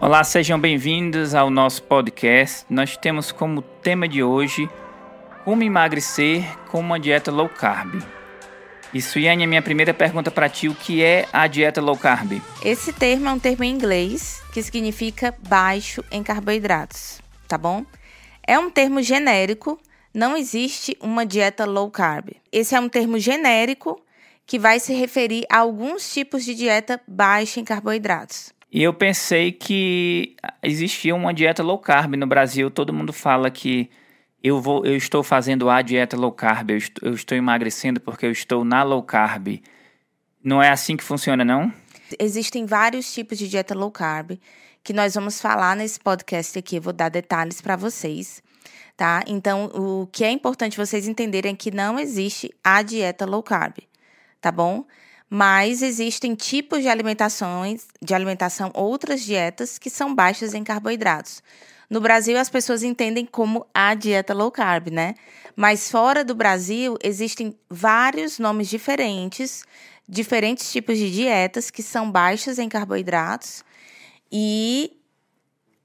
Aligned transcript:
Olá, 0.00 0.22
sejam 0.22 0.60
bem-vindos 0.60 1.34
ao 1.34 1.50
nosso 1.50 1.82
podcast. 1.82 2.64
Nós 2.70 2.96
temos 2.96 3.32
como 3.32 3.60
tema 3.60 4.06
de 4.06 4.22
hoje 4.22 4.70
como 5.44 5.64
emagrecer 5.64 6.44
com 6.68 6.78
uma 6.78 7.00
dieta 7.00 7.32
low 7.32 7.48
carb. 7.48 8.00
E 8.94 9.02
Suiane, 9.02 9.42
a 9.42 9.46
minha 9.48 9.60
primeira 9.60 9.92
pergunta 9.92 10.30
para 10.30 10.48
ti, 10.48 10.68
o 10.68 10.74
que 10.74 11.02
é 11.02 11.26
a 11.32 11.48
dieta 11.48 11.80
low 11.80 11.96
carb? 11.96 12.40
Esse 12.62 12.92
termo 12.92 13.28
é 13.28 13.32
um 13.32 13.40
termo 13.40 13.64
em 13.64 13.74
inglês 13.74 14.40
que 14.52 14.62
significa 14.62 15.34
baixo 15.48 16.04
em 16.12 16.22
carboidratos, 16.22 17.20
tá 17.48 17.58
bom? 17.58 17.84
É 18.46 18.56
um 18.56 18.70
termo 18.70 19.02
genérico, 19.02 19.80
não 20.14 20.36
existe 20.36 20.96
uma 21.00 21.26
dieta 21.26 21.64
low 21.64 21.90
carb. 21.90 22.30
Esse 22.52 22.76
é 22.76 22.80
um 22.80 22.88
termo 22.88 23.18
genérico 23.18 24.00
que 24.46 24.60
vai 24.60 24.78
se 24.78 24.94
referir 24.94 25.44
a 25.50 25.58
alguns 25.58 26.08
tipos 26.12 26.44
de 26.44 26.54
dieta 26.54 27.00
baixa 27.04 27.58
em 27.58 27.64
carboidratos. 27.64 28.56
E 28.70 28.82
eu 28.82 28.92
pensei 28.92 29.50
que 29.50 30.36
existia 30.62 31.14
uma 31.14 31.32
dieta 31.32 31.62
low 31.62 31.78
carb 31.78 32.14
no 32.14 32.26
Brasil. 32.26 32.70
Todo 32.70 32.92
mundo 32.92 33.12
fala 33.12 33.50
que 33.50 33.90
eu, 34.42 34.60
vou, 34.60 34.84
eu 34.84 34.96
estou 34.96 35.22
fazendo 35.22 35.70
a 35.70 35.80
dieta 35.80 36.16
low 36.16 36.32
carb, 36.32 36.70
eu 36.70 36.76
estou, 36.76 37.08
eu 37.08 37.14
estou 37.14 37.36
emagrecendo 37.36 38.00
porque 38.00 38.26
eu 38.26 38.30
estou 38.30 38.64
na 38.64 38.82
low 38.82 39.02
carb. 39.02 39.60
Não 40.44 40.62
é 40.62 40.70
assim 40.70 40.96
que 40.96 41.04
funciona, 41.04 41.44
não? 41.44 41.72
Existem 42.18 42.66
vários 42.66 43.12
tipos 43.12 43.38
de 43.38 43.48
dieta 43.48 43.74
low 43.74 43.90
carb 43.90 44.38
que 44.84 44.92
nós 44.92 45.14
vamos 45.14 45.40
falar 45.40 45.74
nesse 45.76 45.98
podcast 45.98 46.58
aqui. 46.58 46.76
Eu 46.76 46.82
vou 46.82 46.92
dar 46.92 47.08
detalhes 47.08 47.60
para 47.60 47.74
vocês, 47.74 48.42
tá? 48.96 49.22
Então, 49.26 49.66
o 49.74 50.06
que 50.06 50.24
é 50.24 50.30
importante 50.30 50.76
vocês 50.76 51.08
entenderem 51.08 51.52
é 51.52 51.56
que 51.56 51.70
não 51.70 51.98
existe 51.98 52.54
a 52.62 52.82
dieta 52.82 53.26
low 53.26 53.42
carb, 53.42 53.78
tá 54.40 54.52
bom? 54.52 54.86
Mas 55.30 55.82
existem 55.82 56.34
tipos 56.34 56.82
de 56.82 56.88
alimentações, 56.88 57.86
de 58.00 58.14
alimentação, 58.14 58.70
outras 58.74 59.22
dietas 59.22 59.78
que 59.78 59.90
são 59.90 60.14
baixas 60.14 60.54
em 60.54 60.64
carboidratos. 60.64 61.42
No 61.90 62.00
Brasil, 62.00 62.38
as 62.38 62.50
pessoas 62.50 62.82
entendem 62.82 63.26
como 63.26 63.66
a 63.72 63.94
dieta 63.94 64.34
low 64.34 64.50
carb, 64.50 64.88
né? 64.88 65.14
Mas 65.56 65.90
fora 65.90 66.24
do 66.24 66.34
Brasil, 66.34 66.96
existem 67.02 67.58
vários 67.68 68.38
nomes 68.38 68.68
diferentes, 68.68 69.64
diferentes 70.08 70.70
tipos 70.70 70.96
de 70.96 71.10
dietas 71.10 71.70
que 71.70 71.82
são 71.82 72.10
baixas 72.10 72.58
em 72.58 72.68
carboidratos 72.68 73.64
e, 74.30 74.98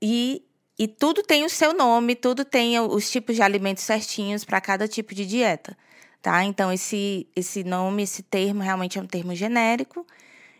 e, 0.01 0.43
e 0.77 0.87
tudo 0.87 1.23
tem 1.23 1.45
o 1.45 1.49
seu 1.49 1.73
nome, 1.73 2.15
tudo 2.15 2.45
tem 2.45 2.79
os 2.79 3.09
tipos 3.09 3.35
de 3.35 3.41
alimentos 3.41 3.83
certinhos 3.83 4.45
para 4.45 4.61
cada 4.61 4.87
tipo 4.87 5.13
de 5.15 5.25
dieta 5.25 5.75
tá? 6.23 6.43
Então 6.43 6.71
esse 6.71 7.27
esse 7.35 7.63
nome, 7.63 8.01
esse 8.01 8.23
termo 8.23 8.63
realmente 8.63 8.97
é 8.97 9.01
um 9.01 9.05
termo 9.05 9.35
genérico 9.35 10.07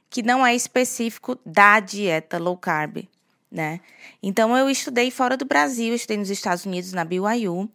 que 0.10 0.22
não 0.22 0.46
é 0.46 0.54
específico 0.54 1.40
da 1.44 1.80
dieta 1.80 2.38
low 2.38 2.56
carb, 2.56 3.08
né? 3.50 3.80
Então 4.22 4.56
eu 4.56 4.70
estudei 4.70 5.10
fora 5.10 5.36
do 5.36 5.46
Brasil, 5.46 5.96
estudei 5.96 6.18
nos 6.18 6.30
Estados 6.30 6.66
Unidos 6.66 6.92
na 6.92 7.04
BYU 7.04 7.68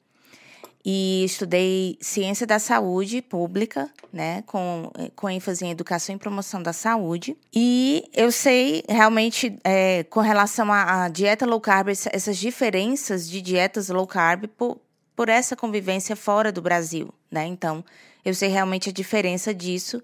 e 0.84 1.24
estudei 1.24 1.98
ciência 2.00 2.46
da 2.46 2.58
saúde 2.58 3.20
pública, 3.20 3.90
né, 4.12 4.42
com, 4.46 4.92
com 5.16 5.28
ênfase 5.28 5.64
em 5.64 5.70
educação 5.70 6.14
e 6.14 6.18
promoção 6.18 6.62
da 6.62 6.72
saúde. 6.72 7.36
E 7.52 8.08
eu 8.14 8.30
sei 8.30 8.84
realmente, 8.88 9.58
é, 9.64 10.04
com 10.04 10.20
relação 10.20 10.72
à, 10.72 11.08
dieta 11.08 11.44
low 11.44 11.60
carb, 11.60 11.88
essas 11.88 12.36
diferenças 12.36 13.28
de 13.28 13.42
dietas 13.42 13.88
low 13.88 14.06
carb 14.06 14.46
por, 14.56 14.78
por 15.18 15.28
essa 15.28 15.56
convivência 15.56 16.14
fora 16.14 16.52
do 16.52 16.62
Brasil, 16.62 17.12
né? 17.28 17.44
Então, 17.44 17.84
eu 18.24 18.32
sei 18.32 18.48
realmente 18.50 18.88
a 18.88 18.92
diferença 18.92 19.52
disso 19.52 20.00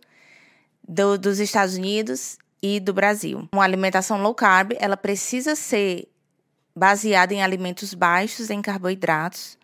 do, 0.83 1.17
dos 1.17 1.39
Estados 1.39 1.77
Unidos 1.77 2.37
e 2.61 2.81
do 2.81 2.93
Brasil. 2.93 3.49
Uma 3.53 3.63
alimentação 3.63 4.21
low 4.21 4.35
carb, 4.35 4.73
ela 4.77 4.97
precisa 4.97 5.55
ser 5.55 6.09
baseada 6.75 7.33
em 7.33 7.45
alimentos 7.45 7.95
baixos 7.95 8.51
em 8.51 8.61
carboidratos, 8.61 9.57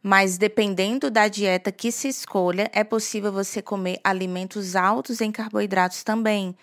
mas 0.00 0.38
dependendo 0.38 1.10
da 1.10 1.26
dieta 1.26 1.72
que 1.72 1.90
se 1.90 2.06
escolha, 2.06 2.70
é 2.72 2.84
possível 2.84 3.32
você 3.32 3.60
comer 3.60 3.98
alimentos 4.04 4.76
altos 4.76 5.20
em 5.20 5.32
carboidratos 5.32 6.04
também, 6.04 6.54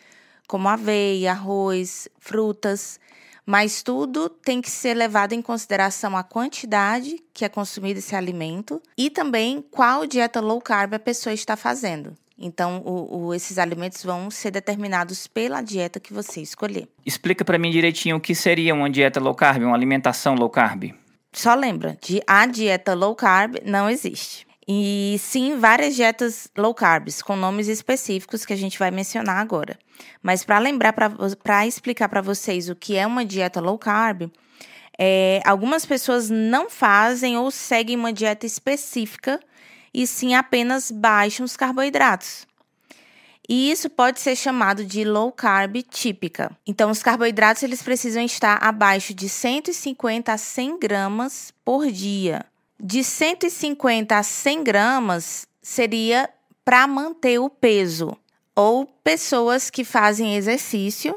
como 0.47 0.69
aveia, 0.69 1.31
arroz, 1.31 2.07
frutas, 2.19 3.01
mas 3.45 3.83
tudo 3.83 4.29
tem 4.29 4.61
que 4.61 4.69
ser 4.69 4.93
levado 4.93 5.33
em 5.33 5.41
consideração 5.41 6.15
a 6.15 6.23
quantidade 6.23 7.23
que 7.33 7.43
é 7.45 7.49
consumida 7.49 7.99
esse 7.99 8.15
alimento 8.15 8.81
e 8.97 9.09
também 9.09 9.63
qual 9.71 10.05
dieta 10.05 10.39
low 10.39 10.61
carb 10.61 10.93
a 10.93 10.99
pessoa 10.99 11.33
está 11.33 11.55
fazendo. 11.55 12.13
Então, 12.37 12.81
o, 12.83 13.27
o, 13.27 13.33
esses 13.33 13.57
alimentos 13.57 14.03
vão 14.03 14.29
ser 14.31 14.51
determinados 14.51 15.27
pela 15.27 15.61
dieta 15.61 15.99
que 15.99 16.13
você 16.13 16.41
escolher. 16.41 16.87
Explica 17.05 17.45
para 17.45 17.59
mim 17.59 17.69
direitinho 17.71 18.17
o 18.17 18.19
que 18.19 18.33
seria 18.33 18.73
uma 18.73 18.89
dieta 18.89 19.19
low 19.19 19.35
carb, 19.35 19.63
uma 19.63 19.75
alimentação 19.75 20.35
low 20.35 20.49
carb. 20.49 20.93
Só 21.31 21.55
lembra, 21.55 21.97
de 22.01 22.21
a 22.27 22.45
dieta 22.45 22.93
low 22.93 23.15
carb 23.15 23.57
não 23.65 23.89
existe. 23.89 24.47
E 24.67 25.17
sim, 25.19 25.59
várias 25.59 25.95
dietas 25.95 26.47
low 26.57 26.73
carbs, 26.73 27.21
com 27.21 27.35
nomes 27.35 27.67
específicos 27.67 28.45
que 28.45 28.53
a 28.53 28.55
gente 28.55 28.79
vai 28.79 28.91
mencionar 28.91 29.37
agora. 29.37 29.77
Mas 30.21 30.45
para 30.45 30.57
lembrar, 30.59 30.93
para 30.93 31.67
explicar 31.67 32.07
para 32.07 32.21
vocês 32.21 32.69
o 32.69 32.75
que 32.75 32.95
é 32.95 33.05
uma 33.05 33.25
dieta 33.25 33.59
low 33.59 33.77
carb, 33.77 34.31
é, 34.97 35.41
algumas 35.45 35.85
pessoas 35.85 36.29
não 36.29 36.69
fazem 36.69 37.37
ou 37.37 37.51
seguem 37.51 37.97
uma 37.97 38.13
dieta 38.13 38.45
específica 38.45 39.39
e 39.93 40.07
sim 40.07 40.33
apenas 40.33 40.91
baixam 40.91 41.45
os 41.45 41.57
carboidratos. 41.57 42.47
E 43.49 43.69
isso 43.69 43.89
pode 43.89 44.21
ser 44.21 44.37
chamado 44.37 44.85
de 44.85 45.03
low 45.03 45.29
carb 45.29 45.83
típica. 45.89 46.55
Então, 46.65 46.89
os 46.89 47.03
carboidratos 47.03 47.61
eles 47.61 47.83
precisam 47.83 48.23
estar 48.23 48.57
abaixo 48.63 49.13
de 49.13 49.27
150 49.27 50.31
a 50.31 50.37
100 50.37 50.79
gramas 50.79 51.53
por 51.65 51.91
dia 51.91 52.45
de 52.83 53.01
150 53.01 54.17
a 54.17 54.21
100 54.21 54.63
gramas 54.63 55.47
seria 55.61 56.29
para 56.65 56.85
manter 56.85 57.39
o 57.39 57.49
peso. 57.49 58.17
Ou 58.53 58.85
pessoas 58.85 59.69
que 59.69 59.85
fazem 59.85 60.35
exercício 60.35 61.15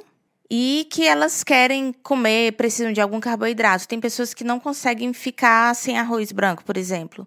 e 0.49 0.87
que 0.91 1.05
elas 1.05 1.43
querem 1.43 1.93
comer, 2.05 2.53
precisam 2.53 2.93
de 2.93 3.01
algum 3.01 3.19
carboidrato. 3.19 3.89
Tem 3.89 4.01
pessoas 4.01 4.33
que 4.33 4.45
não 4.45 4.61
conseguem 4.61 5.13
ficar 5.13 5.75
sem 5.75 5.99
arroz 5.99 6.31
branco, 6.31 6.65
por 6.65 6.77
exemplo. 6.77 7.27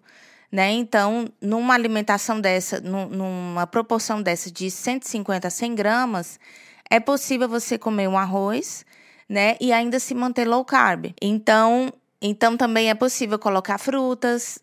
Né? 0.50 0.72
Então, 0.72 1.28
numa 1.40 1.74
alimentação 1.74 2.40
dessa, 2.40 2.80
numa 2.80 3.66
proporção 3.66 4.22
dessa 4.22 4.50
de 4.50 4.70
150 4.70 5.46
a 5.46 5.50
100 5.50 5.74
gramas, 5.74 6.40
é 6.90 6.98
possível 6.98 7.48
você 7.48 7.78
comer 7.78 8.08
um 8.08 8.18
arroz, 8.18 8.84
né? 9.28 9.56
E 9.60 9.72
ainda 9.72 10.00
se 10.00 10.12
manter 10.12 10.48
low 10.48 10.64
carb. 10.64 11.14
Então, 11.22 11.92
então, 12.20 12.56
também 12.56 12.90
é 12.90 12.94
possível 12.94 13.38
colocar 13.38 13.78
frutas, 13.78 14.58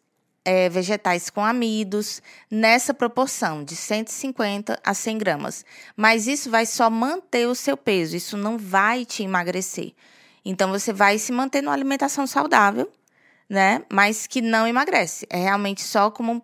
é, 0.46 0.70
vegetais 0.70 1.30
com 1.30 1.44
amidos, 1.44 2.22
nessa 2.50 2.94
proporção 2.94 3.64
de 3.64 3.76
150 3.76 4.80
a 4.84 4.94
100 4.94 5.18
gramas. 5.18 5.66
Mas 5.96 6.28
isso 6.28 6.50
vai 6.50 6.66
só 6.66 6.90
manter 6.90 7.48
o 7.48 7.56
seu 7.56 7.76
peso, 7.76 8.16
isso 8.16 8.38
não 8.38 8.58
vai 8.58 9.04
te 9.04 9.24
emagrecer. 9.24 9.94
Então, 10.46 10.70
você 10.70 10.94
vai 10.94 11.18
se 11.18 11.32
manter 11.32 11.62
numa 11.62 11.74
alimentação 11.74 12.26
saudável, 12.26 12.90
né? 13.50 13.84
Mas 13.92 14.28
que 14.28 14.42
não 14.42 14.68
emagrece. 14.68 15.26
É 15.30 15.38
realmente 15.38 15.82
só 15.82 16.10
como 16.10 16.42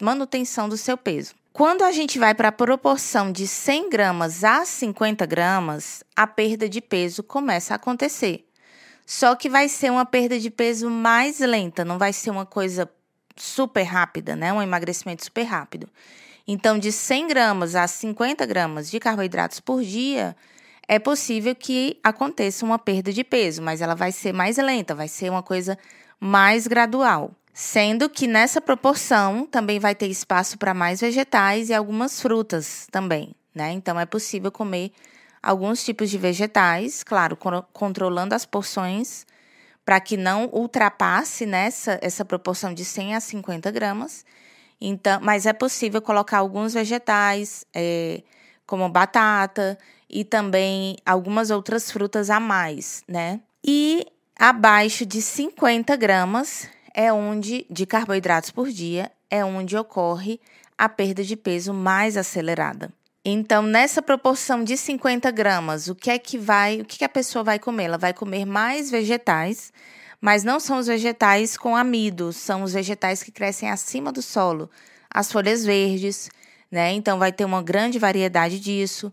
manutenção 0.00 0.68
do 0.68 0.76
seu 0.76 0.96
peso. 0.96 1.34
Quando 1.52 1.82
a 1.82 1.92
gente 1.92 2.18
vai 2.18 2.34
para 2.34 2.48
a 2.48 2.52
proporção 2.52 3.30
de 3.30 3.46
100 3.46 3.90
gramas 3.90 4.42
a 4.42 4.64
50 4.64 5.24
gramas, 5.26 6.02
a 6.16 6.26
perda 6.26 6.68
de 6.68 6.80
peso 6.80 7.22
começa 7.22 7.74
a 7.74 7.76
acontecer. 7.76 8.46
Só 9.06 9.34
que 9.34 9.48
vai 9.48 9.68
ser 9.68 9.90
uma 9.90 10.06
perda 10.06 10.38
de 10.38 10.50
peso 10.50 10.88
mais 10.88 11.40
lenta, 11.40 11.84
não 11.84 11.98
vai 11.98 12.12
ser 12.12 12.30
uma 12.30 12.46
coisa 12.46 12.88
super 13.36 13.82
rápida, 13.82 14.36
né? 14.36 14.52
Um 14.52 14.62
emagrecimento 14.62 15.24
super 15.24 15.42
rápido. 15.42 15.88
Então, 16.46 16.78
de 16.78 16.90
100 16.90 17.28
gramas 17.28 17.74
a 17.74 17.86
50 17.86 18.44
gramas 18.46 18.90
de 18.90 18.98
carboidratos 18.98 19.60
por 19.60 19.82
dia, 19.82 20.36
é 20.88 20.98
possível 20.98 21.54
que 21.54 21.98
aconteça 22.02 22.64
uma 22.64 22.78
perda 22.78 23.12
de 23.12 23.22
peso, 23.22 23.62
mas 23.62 23.80
ela 23.80 23.94
vai 23.94 24.12
ser 24.12 24.32
mais 24.32 24.56
lenta, 24.56 24.94
vai 24.94 25.08
ser 25.08 25.30
uma 25.30 25.42
coisa 25.42 25.78
mais 26.18 26.66
gradual. 26.66 27.32
Sendo 27.54 28.08
que 28.08 28.26
nessa 28.26 28.60
proporção 28.60 29.46
também 29.46 29.78
vai 29.78 29.94
ter 29.94 30.06
espaço 30.06 30.56
para 30.58 30.72
mais 30.72 31.00
vegetais 31.00 31.68
e 31.68 31.74
algumas 31.74 32.20
frutas 32.20 32.88
também, 32.90 33.34
né? 33.54 33.72
Então 33.72 34.00
é 34.00 34.06
possível 34.06 34.50
comer 34.50 34.90
alguns 35.42 35.84
tipos 35.84 36.08
de 36.10 36.18
vegetais, 36.18 37.02
claro, 37.02 37.36
controlando 37.72 38.34
as 38.34 38.46
porções 38.46 39.26
para 39.84 40.00
que 40.00 40.16
não 40.16 40.48
ultrapasse 40.52 41.44
nessa 41.44 41.98
essa 42.00 42.24
proporção 42.24 42.72
de 42.72 42.84
100 42.84 43.16
a 43.16 43.20
50 43.20 43.70
gramas. 43.70 44.24
Então, 44.80 45.20
mas 45.20 45.46
é 45.46 45.52
possível 45.52 46.00
colocar 46.00 46.38
alguns 46.38 46.74
vegetais, 46.74 47.64
é, 47.74 48.22
como 48.66 48.88
batata 48.88 49.78
e 50.08 50.24
também 50.24 50.96
algumas 51.04 51.50
outras 51.50 51.90
frutas 51.90 52.30
a 52.30 52.40
mais, 52.40 53.02
né? 53.08 53.40
E 53.64 54.06
abaixo 54.38 55.06
de 55.06 55.22
50 55.22 55.94
gramas 55.96 56.68
é 56.94 57.12
onde 57.12 57.66
de 57.70 57.86
carboidratos 57.86 58.50
por 58.50 58.68
dia 58.68 59.10
é 59.30 59.44
onde 59.44 59.76
ocorre 59.76 60.40
a 60.76 60.88
perda 60.88 61.24
de 61.24 61.36
peso 61.36 61.72
mais 61.72 62.16
acelerada. 62.16 62.92
Então, 63.24 63.62
nessa 63.62 64.02
proporção 64.02 64.64
de 64.64 64.76
50 64.76 65.30
gramas, 65.30 65.86
o 65.86 65.94
que 65.94 66.10
é 66.10 66.18
que 66.18 66.36
vai, 66.36 66.80
o 66.80 66.84
que, 66.84 66.98
que 66.98 67.04
a 67.04 67.08
pessoa 67.08 67.44
vai 67.44 67.58
comer? 67.58 67.84
Ela 67.84 67.98
vai 67.98 68.12
comer 68.12 68.44
mais 68.44 68.90
vegetais, 68.90 69.72
mas 70.20 70.42
não 70.42 70.58
são 70.58 70.78
os 70.78 70.88
vegetais 70.88 71.56
com 71.56 71.76
amido, 71.76 72.32
são 72.32 72.64
os 72.64 72.72
vegetais 72.72 73.22
que 73.22 73.30
crescem 73.30 73.70
acima 73.70 74.10
do 74.10 74.20
solo, 74.20 74.68
as 75.08 75.30
folhas 75.30 75.64
verdes, 75.64 76.30
né? 76.70 76.92
Então, 76.92 77.18
vai 77.18 77.30
ter 77.32 77.44
uma 77.44 77.62
grande 77.62 77.98
variedade 77.98 78.58
disso. 78.58 79.12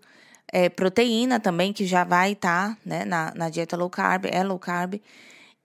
É, 0.52 0.70
proteína 0.70 1.40
também, 1.40 1.72
que 1.72 1.86
já 1.86 2.04
vai 2.04 2.32
estar 2.32 2.70
tá, 2.70 2.78
né, 2.84 3.06
na, 3.06 3.32
na 3.36 3.50
dieta 3.50 3.78
low 3.78 3.90
carb, 3.92 4.26
é 4.26 4.44
low 4.44 4.58
carb. 4.58 5.00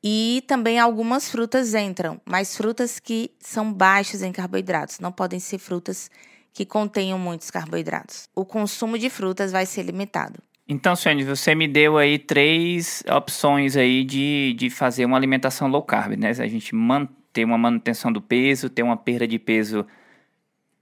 E 0.03 0.45
também 0.47 0.79
algumas 0.79 1.31
frutas 1.31 1.75
entram, 1.75 2.21
mas 2.27 2.55
frutas 2.55 3.01
que 3.01 3.31
são 3.41 3.73
baixas 3.73 4.23
em 4.23 4.33
carboidratos, 4.33 5.01
não 5.01 5.11
podem 5.11 5.41
ser 5.41 5.57
frutas 5.57 6.11
que 6.55 6.65
contenham 6.65 7.19
muitos 7.19 7.51
carboidratos. 7.51 8.29
O 8.35 8.45
consumo 8.45 8.97
de 8.97 9.11
frutas 9.11 9.51
vai 9.51 9.67
ser 9.67 9.83
limitado. 9.83 10.39
Então, 10.67 10.95
Suene, 10.97 11.25
você 11.25 11.55
me 11.55 11.69
deu 11.69 11.99
aí 11.99 12.19
três 12.19 13.03
opções 13.13 13.77
aí 13.77 14.05
de, 14.05 14.55
de 14.57 14.71
fazer 14.71 15.05
uma 15.05 15.17
alimentação 15.17 15.69
low 15.69 15.83
carb, 15.83 16.17
né? 16.17 16.31
A 16.31 16.47
gente 16.47 16.75
manter 16.75 17.45
uma 17.45 17.59
manutenção 17.59 18.11
do 18.11 18.23
peso, 18.23 18.71
ter 18.71 18.83
uma 18.83 18.97
perda 18.97 19.27
de 19.27 19.39
peso 19.39 19.85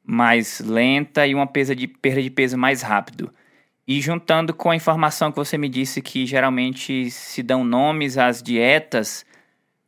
mais 0.05 0.61
lenta 0.61 1.27
e 1.27 1.35
uma 1.35 1.47
perda 1.47 1.75
de, 1.75 1.89
perda 1.89 2.23
de 2.23 2.31
peso 2.31 2.57
mais 2.57 2.83
rápido. 2.83 3.33
E 3.89 4.01
juntando 4.01 4.55
com 4.55 4.71
a 4.71 4.77
informação 4.77 5.33
que 5.33 5.39
você 5.39 5.57
me 5.59 5.69
disse 5.69 6.01
que 6.03 6.27
geralmente 6.27 7.11
se 7.11 7.43
dão 7.43 7.65
nomes 7.65 8.19
às 8.19 8.41
dietas, 8.41 9.25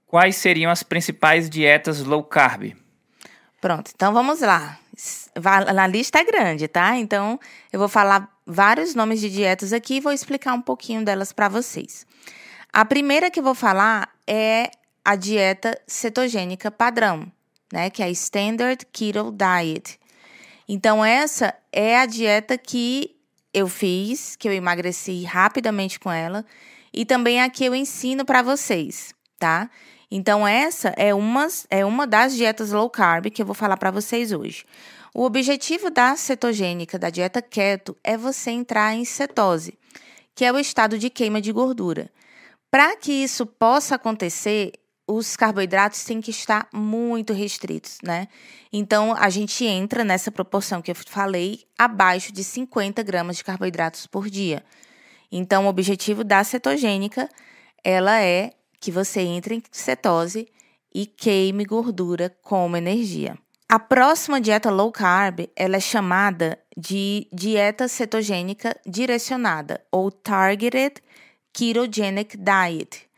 quais 0.07 0.35
seriam 0.35 0.73
as 0.73 0.83
principais 0.83 1.49
dietas 1.49 2.03
low 2.03 2.25
carb? 2.25 2.73
Pronto, 3.61 3.93
então 3.95 4.13
vamos 4.13 4.41
lá. 4.41 4.79
A 5.43 5.87
lista 5.87 6.19
é 6.19 6.25
grande, 6.25 6.69
tá? 6.69 6.97
Então 6.97 7.39
eu 7.73 7.79
vou 7.79 7.89
falar 7.89 8.31
vários 8.47 8.95
nomes 8.95 9.21
de 9.21 9.31
dietas 9.31 9.73
aqui 9.73 9.97
e 9.97 10.01
vou 10.01 10.13
explicar 10.13 10.55
um 10.55 10.61
pouquinho 10.61 11.05
delas 11.05 11.33
para 11.33 11.49
vocês. 11.49 12.07
A 12.73 12.85
primeira 12.85 13.31
que 13.31 13.41
eu 13.41 13.45
vou 13.45 13.55
falar 13.55 14.09
é 14.27 14.71
a 15.05 15.17
dieta 15.17 15.81
cetogênica 15.87 16.71
padrão, 16.71 17.31
né? 17.73 17.91
Que 17.91 18.03
é 18.03 18.07
a 18.07 18.11
Standard 18.11 18.87
Keto 18.93 19.33
Diet. 19.33 19.99
Então, 20.69 21.05
essa 21.05 21.55
é 21.71 21.99
a 21.99 22.07
dieta 22.07 22.57
que 22.57 23.15
eu 23.53 23.69
fiz, 23.69 24.35
que 24.35 24.49
eu 24.49 24.53
emagreci 24.53 25.23
rapidamente 25.25 26.01
com 26.01 26.11
ela, 26.11 26.45
e 26.93 27.05
também 27.05 27.43
a 27.43 27.51
que 27.51 27.65
eu 27.65 27.75
ensino 27.75 28.25
para 28.25 28.41
vocês, 28.43 29.15
tá? 29.39 29.71
Então 30.11 30.47
essa 30.47 30.89
é 30.97 31.15
uma, 31.15 31.47
é 31.71 31.85
uma 31.85 32.06
das 32.06 32.35
dietas 32.35 32.73
low 32.73 32.89
carb 32.91 33.31
que 33.31 33.43
eu 33.43 33.47
vou 33.47 33.55
falar 33.55 33.77
para 33.77 33.91
vocês 33.91 34.33
hoje. 34.33 34.65
O 35.15 35.23
objetivo 35.25 35.91
da 35.91 36.17
cetogênica, 36.17 36.99
da 36.99 37.09
dieta 37.09 37.41
keto, 37.41 37.97
é 38.03 38.17
você 38.17 38.51
entrar 38.51 38.95
em 38.95 39.05
cetose, 39.05 39.79
que 40.35 40.45
é 40.45 40.53
o 40.53 40.59
estado 40.59 40.99
de 40.99 41.09
queima 41.09 41.41
de 41.41 41.53
gordura. 41.53 42.11
Para 42.69 42.97
que 42.97 43.12
isso 43.12 43.47
possa 43.47 43.95
acontecer, 43.95 44.73
os 45.06 45.37
carboidratos 45.37 46.03
têm 46.05 46.21
que 46.21 46.33
estar 46.33 46.67
muito 46.73 47.33
restritos, 47.33 47.99
né? 48.03 48.27
Então, 48.73 49.15
a 49.17 49.31
gente 49.31 49.65
entra 49.65 50.03
nessa 50.03 50.33
proporção 50.33 50.83
que 50.83 50.91
eu 50.91 50.97
falei, 51.07 51.65
abaixo 51.79 52.33
de 52.33 52.43
50 52.43 53.00
gramas 53.05 53.37
de 53.37 53.45
carboidratos 53.45 54.09
por 54.09 54.29
dia. 54.29 54.65
Então, 55.31 55.67
o 55.67 55.69
objetivo 55.69 56.25
da 56.25 56.43
cetogênica, 56.43 57.29
ela 57.85 58.21
é 58.21 58.53
que 58.85 58.93
você 58.93 59.23
entre 59.23 59.55
em 59.55 59.63
cetose 59.73 60.47
e 60.95 61.07
queime 61.07 61.65
gordura 61.65 62.37
como 62.43 62.77
energia. 62.77 63.35
A 63.67 63.79
próxima 63.79 64.39
dieta 64.39 64.71
low 64.71 64.93
carb, 64.93 65.49
ela 65.57 65.77
é 65.77 65.81
chamada 65.81 66.59
de 66.77 67.27
dieta 67.33 67.89
cetogênica 67.89 68.79
direcionada 68.87 69.83
ou 69.91 70.11
targeted 70.11 71.03
ketogenic 71.51 72.37
diet. 72.37 73.09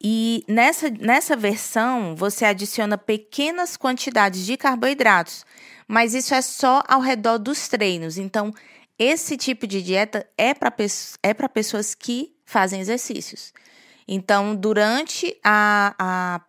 E 0.00 0.44
nessa, 0.46 0.88
nessa 0.88 1.34
versão, 1.34 2.14
você 2.14 2.44
adiciona 2.44 2.96
pequenas 2.96 3.76
quantidades 3.76 4.46
de 4.46 4.56
carboidratos, 4.56 5.44
mas 5.88 6.14
isso 6.14 6.32
é 6.34 6.40
só 6.40 6.84
ao 6.86 7.00
redor 7.00 7.38
dos 7.38 7.66
treinos. 7.66 8.16
Então, 8.16 8.54
esse 8.96 9.36
tipo 9.36 9.66
de 9.66 9.82
dieta 9.82 10.24
é 10.38 10.54
para 10.54 10.72
é 11.20 11.34
pessoas 11.48 11.96
que 11.96 12.32
fazem 12.44 12.80
exercícios. 12.80 13.52
Então, 14.12 14.56
durante 14.56 15.38
a, 15.44 15.94
a, 15.96 16.40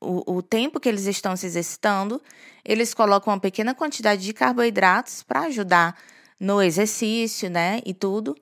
o, 0.00 0.36
o 0.36 0.42
tempo 0.42 0.80
que 0.80 0.88
eles 0.88 1.04
estão 1.04 1.36
se 1.36 1.44
exercitando, 1.44 2.20
eles 2.64 2.94
colocam 2.94 3.34
uma 3.34 3.38
pequena 3.38 3.74
quantidade 3.74 4.22
de 4.22 4.32
carboidratos 4.32 5.22
para 5.22 5.42
ajudar 5.42 5.94
no 6.40 6.62
exercício, 6.62 7.50
né? 7.50 7.82
E 7.84 7.92
tudo. 7.92 8.34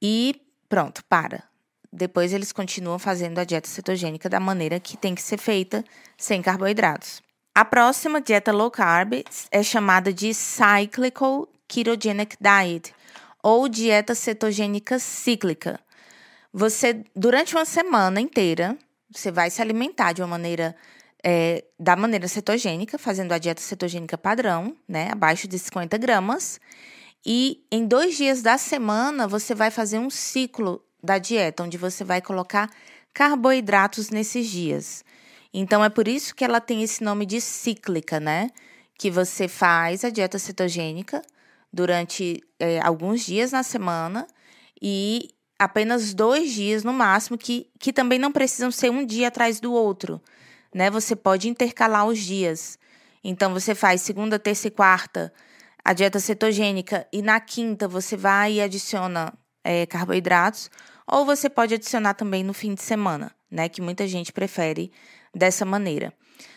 E 0.00 0.40
pronto, 0.68 1.04
para 1.04 1.44
depois 1.94 2.32
eles 2.32 2.50
continuam 2.50 2.98
fazendo 2.98 3.38
a 3.38 3.44
dieta 3.44 3.68
cetogênica 3.68 4.28
da 4.28 4.40
maneira 4.40 4.80
que 4.80 4.96
tem 4.96 5.14
que 5.14 5.22
ser 5.22 5.38
feita, 5.38 5.84
sem 6.18 6.42
carboidratos. 6.42 7.22
A 7.54 7.64
próxima 7.64 8.20
dieta 8.20 8.50
low 8.50 8.70
carb 8.70 9.22
é 9.50 9.62
chamada 9.62 10.12
de 10.12 10.34
Cyclical 10.34 11.48
Ketogenic 11.68 12.36
Diet, 12.40 12.92
ou 13.40 13.68
dieta 13.68 14.14
cetogênica 14.14 14.98
cíclica. 14.98 15.78
Você, 16.56 17.04
durante 17.16 17.56
uma 17.56 17.64
semana 17.64 18.20
inteira, 18.20 18.78
você 19.10 19.32
vai 19.32 19.50
se 19.50 19.60
alimentar 19.60 20.12
de 20.12 20.22
uma 20.22 20.28
maneira 20.28 20.76
é, 21.20 21.64
da 21.80 21.96
maneira 21.96 22.28
cetogênica, 22.28 22.96
fazendo 22.96 23.32
a 23.32 23.38
dieta 23.38 23.60
cetogênica 23.60 24.16
padrão, 24.16 24.76
né, 24.86 25.10
abaixo 25.10 25.48
de 25.48 25.58
50 25.58 25.98
gramas. 25.98 26.60
E 27.26 27.64
em 27.72 27.84
dois 27.84 28.16
dias 28.16 28.40
da 28.40 28.56
semana, 28.56 29.26
você 29.26 29.52
vai 29.52 29.68
fazer 29.68 29.98
um 29.98 30.08
ciclo 30.08 30.80
da 31.02 31.18
dieta, 31.18 31.64
onde 31.64 31.76
você 31.76 32.04
vai 32.04 32.22
colocar 32.22 32.70
carboidratos 33.12 34.10
nesses 34.10 34.46
dias. 34.46 35.04
Então 35.52 35.82
é 35.84 35.88
por 35.88 36.06
isso 36.06 36.36
que 36.36 36.44
ela 36.44 36.60
tem 36.60 36.84
esse 36.84 37.02
nome 37.02 37.26
de 37.26 37.40
cíclica, 37.40 38.20
né? 38.20 38.48
Que 38.96 39.10
você 39.10 39.48
faz 39.48 40.04
a 40.04 40.10
dieta 40.10 40.38
cetogênica 40.38 41.20
durante 41.72 42.40
é, 42.60 42.80
alguns 42.80 43.26
dias 43.26 43.50
na 43.50 43.64
semana 43.64 44.24
e 44.80 45.34
apenas 45.58 46.14
dois 46.14 46.52
dias 46.52 46.84
no 46.84 46.92
máximo, 46.92 47.38
que, 47.38 47.70
que 47.78 47.92
também 47.92 48.18
não 48.18 48.32
precisam 48.32 48.70
ser 48.70 48.90
um 48.90 49.04
dia 49.04 49.28
atrás 49.28 49.60
do 49.60 49.72
outro, 49.72 50.20
né? 50.74 50.90
Você 50.90 51.14
pode 51.14 51.48
intercalar 51.48 52.06
os 52.06 52.18
dias. 52.18 52.78
Então 53.22 53.52
você 53.52 53.74
faz 53.74 54.02
segunda, 54.02 54.38
terça 54.38 54.68
e 54.68 54.70
quarta 54.70 55.32
a 55.84 55.92
dieta 55.92 56.18
cetogênica 56.18 57.06
e 57.12 57.20
na 57.20 57.38
quinta 57.38 57.86
você 57.86 58.16
vai 58.16 58.54
e 58.54 58.60
adiciona 58.62 59.32
é, 59.62 59.84
carboidratos 59.84 60.70
ou 61.06 61.26
você 61.26 61.50
pode 61.50 61.74
adicionar 61.74 62.14
também 62.14 62.42
no 62.42 62.54
fim 62.54 62.74
de 62.74 62.82
semana, 62.82 63.30
né? 63.50 63.68
Que 63.68 63.82
muita 63.82 64.08
gente 64.08 64.32
prefere 64.32 64.90
dessa 65.34 65.64
maneira. 65.64 66.12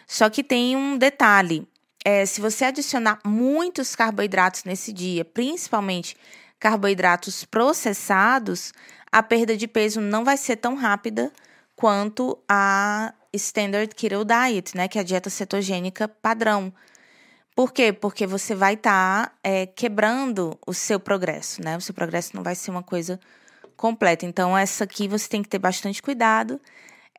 Só 0.08 0.30
que 0.30 0.44
tem 0.44 0.76
um 0.78 0.98
detalhe: 0.98 1.68
é, 2.06 2.26
se 2.26 2.40
você 2.40 2.66
adicionar 2.66 3.20
muitos 3.26 3.96
carboidratos 3.96 4.64
nesse 4.64 4.94
dia, 4.94 5.26
principalmente 5.26 6.16
carboidratos 6.60 7.46
processados, 7.46 8.74
a 9.12 9.22
perda 9.22 9.56
de 9.56 9.68
peso 9.68 10.02
não 10.02 10.24
vai 10.24 10.38
ser 10.38 10.58
tão 10.58 10.76
rápida 10.76 11.32
quanto 11.76 12.38
a 12.50 13.14
Standard 13.34 13.94
Keto 13.96 14.26
Diet, 14.26 14.76
né? 14.76 14.88
Que 14.88 14.98
é 14.98 15.02
a 15.02 15.04
dieta 15.04 15.30
cetogênica 15.30 16.08
padrão. 16.08 16.74
Por 17.56 17.72
quê? 17.72 17.92
Porque 17.92 18.28
você 18.28 18.54
vai 18.54 18.76
estar 18.76 19.28
tá, 19.28 19.36
é, 19.44 19.66
quebrando 19.66 20.58
o 20.66 20.74
seu 20.74 21.00
progresso, 21.00 21.62
né? 21.64 21.78
O 21.78 21.82
seu 21.82 21.94
progresso 21.94 22.36
não 22.36 22.44
vai 22.44 22.56
ser 22.56 22.72
uma 22.72 22.84
coisa 22.84 23.20
completa. 23.76 24.26
Então, 24.26 24.58
essa 24.58 24.84
aqui 24.84 25.08
você 25.08 25.28
tem 25.28 25.42
que 25.42 25.50
ter 25.50 25.60
bastante 25.60 26.02
cuidado. 26.02 26.60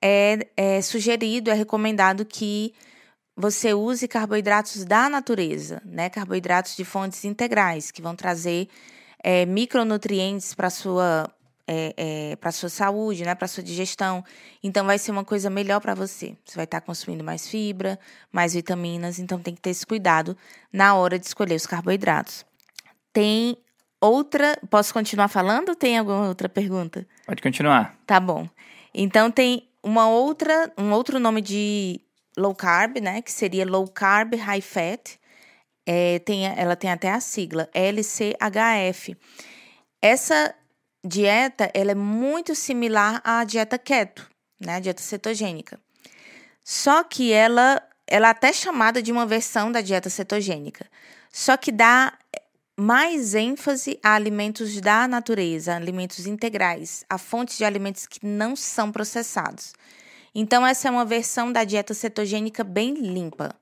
É, 0.03 0.47
é 0.57 0.83
sugerido, 0.83 1.51
é 1.51 1.55
recomendado 1.55 2.25
que 2.25 2.73
você 3.37 3.73
use 3.73 4.07
carboidratos 4.09 4.85
da 4.85 5.09
natureza, 5.09 5.81
né? 5.85 6.11
Carboidratos 6.11 6.77
de 6.77 6.85
fontes 6.85 7.25
integrais, 7.25 7.91
que 7.91 8.03
vão 8.03 8.15
trazer 8.15 8.69
é, 9.23 9.47
micronutrientes 9.47 10.55
para 10.55 10.71
sua 10.71 11.31
é, 11.71 11.95
é, 11.97 12.37
para 12.37 12.51
sua 12.51 12.71
saúde, 12.71 13.25
né, 13.25 13.35
para 13.35 13.47
sua 13.47 13.63
digestão. 13.63 14.25
Então 14.63 14.87
vai 14.87 14.99
ser 14.99 15.11
uma 15.11 15.25
coisa 15.25 15.51
melhor 15.51 15.81
para 15.81 15.95
você. 15.95 16.35
Você 16.45 16.57
vai 16.57 16.65
estar 16.65 16.81
tá 16.81 16.87
consumindo 16.87 17.23
mais 17.23 17.47
fibra, 17.47 17.99
mais 18.33 18.55
vitaminas, 18.55 19.19
então 19.19 19.39
tem 19.39 19.55
que 19.55 19.61
ter 19.61 19.71
esse 19.71 19.87
cuidado 19.87 20.37
na 20.73 20.95
hora 20.95 21.19
de 21.19 21.27
escolher 21.27 21.55
os 21.55 21.67
carboidratos. 21.67 22.47
Tem 23.13 23.57
outra. 24.01 24.59
Posso 24.71 24.95
continuar 24.95 25.29
falando 25.29 25.71
ou 25.71 25.75
tem 25.75 25.99
alguma 25.99 26.27
outra 26.27 26.49
pergunta? 26.49 27.07
Pode 27.27 27.43
continuar. 27.43 27.99
Tá 28.07 28.19
bom. 28.19 28.49
Então 28.95 29.31
tem 29.31 29.69
uma 29.83 30.09
outra, 30.09 30.73
um 30.79 30.91
outro 30.93 31.21
nome 31.21 31.43
de 31.43 32.01
low 32.37 32.55
carb, 32.55 32.99
né? 32.99 33.21
Que 33.21 33.31
seria 33.31 33.67
low 33.67 33.87
carb 33.87 34.35
high 34.35 34.63
fat. 34.63 35.18
É, 35.91 36.19
tem, 36.19 36.45
ela 36.45 36.77
tem 36.77 36.91
até 36.91 37.11
a 37.11 37.19
sigla 37.19 37.67
LCHF. 37.73 39.17
Essa 40.03 40.55
dieta 41.03 41.71
ela 41.73 41.93
é 41.93 41.95
muito 41.95 42.55
similar 42.55 43.23
à 43.25 43.43
dieta 43.43 43.79
keto, 43.79 44.29
né? 44.61 44.75
A 44.75 44.81
dieta 44.81 45.01
cetogênica. 45.01 45.81
Só 46.63 47.03
que 47.03 47.33
ela, 47.33 47.83
ela 48.07 48.29
é 48.29 48.31
até 48.31 48.53
chamada 48.53 49.01
de 49.01 49.11
uma 49.11 49.25
versão 49.25 49.73
da 49.73 49.81
dieta 49.81 50.11
cetogênica. 50.11 50.87
Só 51.33 51.57
que 51.57 51.73
dá 51.73 52.13
mais 52.77 53.35
ênfase 53.35 53.99
a 54.03 54.13
alimentos 54.13 54.79
da 54.83 55.09
natureza, 55.09 55.75
alimentos 55.75 56.27
integrais, 56.27 57.03
a 57.09 57.17
fontes 57.17 57.57
de 57.57 57.65
alimentos 57.65 58.07
que 58.07 58.27
não 58.27 58.55
são 58.55 58.93
processados. 58.93 59.73
Então, 60.35 60.67
essa 60.67 60.87
é 60.87 60.91
uma 60.91 61.07
versão 61.07 61.51
da 61.51 61.65
dieta 61.65 61.95
cetogênica 61.95 62.63
bem 62.63 62.93
limpa. 62.93 63.57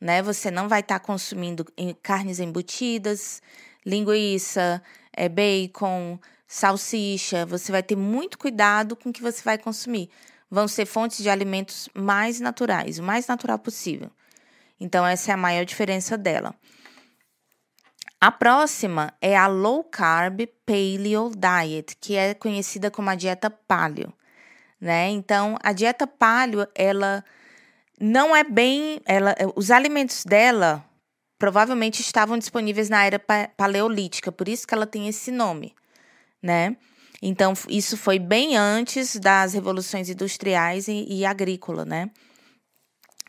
Né? 0.00 0.22
Você 0.22 0.50
não 0.50 0.68
vai 0.68 0.80
estar 0.80 0.98
tá 0.98 1.04
consumindo 1.04 1.64
carnes 2.02 2.38
embutidas, 2.38 3.42
linguiça, 3.84 4.82
é, 5.12 5.28
bacon, 5.28 6.18
salsicha. 6.46 7.46
Você 7.46 7.72
vai 7.72 7.82
ter 7.82 7.96
muito 7.96 8.38
cuidado 8.38 8.96
com 8.96 9.10
o 9.10 9.12
que 9.12 9.22
você 9.22 9.42
vai 9.42 9.58
consumir. 9.58 10.10
Vão 10.50 10.68
ser 10.68 10.86
fontes 10.86 11.22
de 11.22 11.30
alimentos 11.30 11.88
mais 11.94 12.40
naturais, 12.40 12.98
o 12.98 13.02
mais 13.02 13.26
natural 13.26 13.58
possível. 13.58 14.10
Então, 14.78 15.06
essa 15.06 15.30
é 15.30 15.34
a 15.34 15.38
maior 15.38 15.64
diferença 15.64 16.16
dela. 16.16 16.54
A 18.20 18.30
próxima 18.30 19.12
é 19.20 19.36
a 19.36 19.46
Low 19.46 19.84
Carb 19.84 20.46
Paleo 20.64 21.30
Diet, 21.30 21.96
que 22.00 22.16
é 22.16 22.34
conhecida 22.34 22.90
como 22.90 23.10
a 23.10 23.14
dieta 23.14 23.50
paleo, 23.50 24.12
né? 24.80 25.08
Então, 25.10 25.56
a 25.62 25.72
dieta 25.72 26.06
paleo, 26.06 26.66
ela 26.74 27.22
não 28.00 28.34
é 28.34 28.44
bem, 28.44 29.00
ela, 29.06 29.34
os 29.54 29.70
alimentos 29.70 30.24
dela 30.24 30.84
provavelmente 31.38 32.00
estavam 32.00 32.38
disponíveis 32.38 32.88
na 32.88 33.04
era 33.04 33.18
paleolítica, 33.56 34.32
por 34.32 34.48
isso 34.48 34.66
que 34.66 34.74
ela 34.74 34.86
tem 34.86 35.08
esse 35.08 35.30
nome, 35.30 35.74
né? 36.42 36.76
Então, 37.22 37.54
isso 37.68 37.96
foi 37.96 38.18
bem 38.18 38.56
antes 38.56 39.16
das 39.16 39.54
revoluções 39.54 40.08
industriais 40.08 40.86
e, 40.88 41.06
e 41.08 41.24
agrícola, 41.24 41.84
né? 41.84 42.10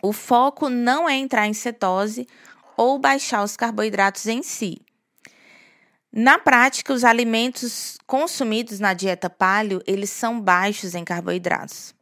O 0.01 0.13
foco 0.13 0.69
não 0.69 1.09
é 1.09 1.15
entrar 1.15 1.47
em 1.47 1.53
cetose 1.53 2.27
ou 2.75 2.99
baixar 2.99 3.43
os 3.43 3.57
carboidratos 3.57 4.27
em 4.27 4.43
si. 4.43 4.81
Na 6.11 6.37
prática, 6.37 6.93
os 6.93 7.03
alimentos 7.03 7.97
consumidos 8.05 8.79
na 8.79 8.93
dieta 8.93 9.29
paleo, 9.29 9.81
eles 9.85 10.09
são 10.09 10.39
baixos 10.39 10.93
em 10.95 11.03
carboidratos. 11.03 11.93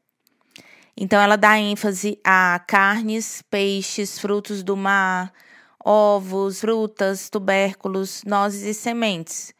Então, 0.97 1.21
ela 1.21 1.35
dá 1.35 1.57
ênfase 1.59 2.19
a 2.23 2.59
carnes, 2.67 3.41
peixes, 3.49 4.17
frutos 4.17 4.63
do 4.63 4.77
mar, 4.77 5.33
ovos, 5.83 6.61
frutas, 6.61 7.29
tubérculos, 7.29 8.23
nozes 8.25 8.63
e 8.63 8.73
sementes. 8.73 9.53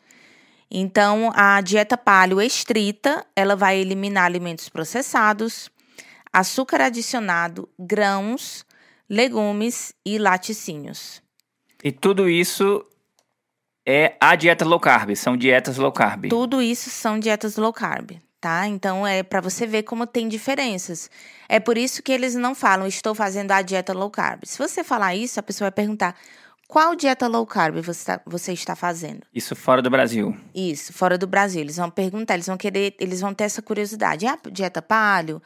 Então, 0.72 1.32
a 1.36 1.62
dieta 1.62 1.98
paleo 1.98 2.42
estrita, 2.42 3.26
ela 3.36 3.56
vai 3.56 3.78
eliminar 3.78 4.26
alimentos 4.26 4.70
processados, 4.70 5.70
açúcar 6.34 6.82
adicionado, 6.82 7.70
grãos, 7.78 8.66
legumes 9.10 9.94
e 10.06 10.18
laticínios. 10.18 11.22
E 11.84 11.92
tudo 11.92 12.28
isso 12.28 12.84
é 13.86 14.18
a 14.20 14.36
dieta 14.36 14.66
low 14.66 14.80
carb, 14.80 15.16
são 15.16 15.38
dietas 15.38 15.78
low 15.78 15.92
carb. 15.92 16.28
Tudo 16.30 16.62
isso 16.62 16.90
são 16.90 17.20
dietas 17.20 17.58
low 17.58 17.72
carb, 17.72 18.20
tá? 18.46 18.68
Então 18.68 19.08
é 19.08 19.24
para 19.24 19.42
você 19.42 19.66
ver 19.66 19.82
como 19.82 20.06
tem 20.06 20.28
diferenças. 20.28 21.10
É 21.50 21.60
por 21.60 21.80
isso 21.80 22.04
que 22.04 22.12
eles 22.12 22.36
não 22.36 22.54
falam 22.54 22.86
estou 22.86 23.16
fazendo 23.16 23.52
a 23.52 23.64
dieta 23.64 23.92
low 23.92 24.12
carb. 24.12 24.44
Se 24.46 24.60
você 24.60 24.84
falar 24.84 25.16
isso, 25.16 25.40
a 25.40 25.44
pessoa 25.44 25.66
vai 25.66 25.72
perguntar 25.72 26.16
qual 26.68 26.96
dieta 26.96 27.26
low 27.28 27.44
carb 27.48 27.82
você, 27.82 28.06
tá, 28.06 28.22
você 28.24 28.54
está 28.54 28.76
fazendo? 28.76 29.22
Isso 29.34 29.56
fora 29.56 29.82
do 29.82 29.90
Brasil. 29.90 30.38
Isso, 30.54 30.94
fora 30.94 31.18
do 31.18 31.26
Brasil. 31.26 31.62
Eles 31.62 31.78
vão 31.78 31.90
perguntar, 31.90 32.36
eles 32.36 32.46
vão 32.46 32.56
querer, 32.56 32.94
eles 33.00 33.20
vão 33.20 33.34
ter 33.34 33.46
essa 33.46 33.64
curiosidade. 33.64 34.28
É 34.28 34.30
a 34.30 34.38
dieta 34.52 34.80
paleo? 34.80 35.42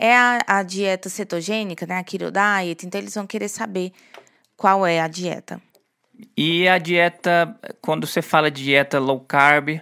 É 0.00 0.16
a, 0.16 0.38
a 0.46 0.62
dieta 0.62 1.10
cetogênica, 1.10 1.84
né? 1.84 1.98
A 1.98 2.02
keto 2.02 2.30
diet. 2.30 2.86
Então, 2.86 2.98
eles 2.98 3.14
vão 3.14 3.26
querer 3.26 3.48
saber 3.50 3.92
qual 4.56 4.86
é 4.86 5.00
a 5.00 5.08
dieta. 5.08 5.60
E 6.34 6.66
a 6.66 6.78
dieta, 6.78 7.54
quando 7.82 8.06
você 8.06 8.22
fala 8.22 8.50
de 8.50 8.64
dieta 8.64 8.98
low 8.98 9.20
carb, 9.20 9.80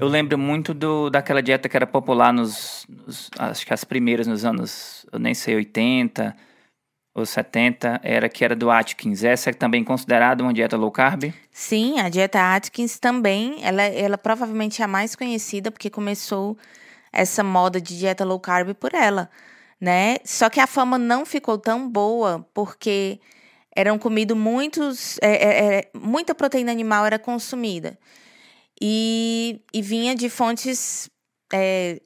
eu 0.00 0.08
lembro 0.08 0.36
muito 0.38 0.74
do, 0.74 1.10
daquela 1.10 1.42
dieta 1.42 1.68
que 1.68 1.76
era 1.76 1.86
popular 1.86 2.32
nos, 2.32 2.86
nos, 2.88 3.30
Acho 3.38 3.66
que 3.66 3.72
as 3.72 3.84
primeiras 3.84 4.26
nos 4.26 4.44
anos, 4.44 5.06
eu 5.12 5.18
nem 5.18 5.34
sei, 5.34 5.56
80 5.56 6.36
ou 7.14 7.26
70, 7.26 8.00
era 8.02 8.28
que 8.28 8.44
era 8.44 8.54
do 8.54 8.70
Atkins. 8.70 9.24
Essa 9.24 9.50
é 9.50 9.52
também 9.52 9.82
considerada 9.84 10.42
uma 10.42 10.52
dieta 10.52 10.76
low 10.76 10.90
carb? 10.90 11.32
Sim, 11.50 11.98
a 12.00 12.08
dieta 12.08 12.54
Atkins 12.54 12.98
também, 12.98 13.58
ela, 13.62 13.82
ela 13.82 14.18
provavelmente 14.18 14.82
é 14.82 14.84
a 14.84 14.88
mais 14.88 15.16
conhecida, 15.16 15.70
porque 15.70 15.90
começou 15.90 16.56
essa 17.12 17.42
moda 17.42 17.80
de 17.80 17.98
dieta 17.98 18.24
low 18.24 18.38
carb 18.38 18.74
por 18.74 18.94
ela 18.94 19.28
né? 19.80 20.16
Só 20.24 20.50
que 20.50 20.60
a 20.60 20.66
fama 20.66 20.98
não 20.98 21.24
ficou 21.24 21.58
tão 21.58 21.88
boa 21.88 22.46
porque 22.52 23.20
eram 23.74 23.98
comidos 23.98 24.36
muitos, 24.36 25.18
é, 25.22 25.30
é, 25.30 25.74
é, 25.78 25.90
muita 25.94 26.34
proteína 26.34 26.72
animal 26.72 27.06
era 27.06 27.18
consumida 27.18 27.96
e, 28.80 29.60
e 29.72 29.82
vinha 29.82 30.14
de 30.14 30.28
fontes 30.28 31.08
é, 31.52 32.00